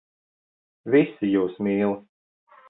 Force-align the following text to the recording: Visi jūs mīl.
Visi 0.95 1.29
jūs 1.33 1.61
mīl. 1.69 1.95